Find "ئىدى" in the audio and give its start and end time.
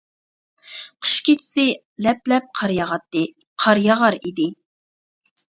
4.23-4.49